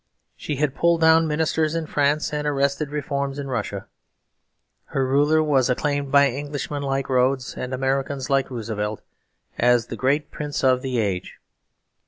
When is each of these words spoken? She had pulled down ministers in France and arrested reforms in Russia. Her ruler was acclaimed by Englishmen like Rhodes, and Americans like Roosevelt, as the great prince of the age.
She 0.35 0.55
had 0.55 0.73
pulled 0.73 0.99
down 1.01 1.27
ministers 1.27 1.75
in 1.75 1.85
France 1.85 2.33
and 2.33 2.47
arrested 2.47 2.89
reforms 2.89 3.37
in 3.37 3.49
Russia. 3.49 3.85
Her 4.85 5.05
ruler 5.05 5.43
was 5.43 5.69
acclaimed 5.69 6.11
by 6.11 6.31
Englishmen 6.31 6.81
like 6.81 7.07
Rhodes, 7.07 7.53
and 7.55 7.71
Americans 7.71 8.27
like 8.27 8.49
Roosevelt, 8.49 9.03
as 9.59 9.85
the 9.93 9.95
great 9.95 10.31
prince 10.31 10.63
of 10.63 10.81
the 10.81 10.97
age. 10.97 11.37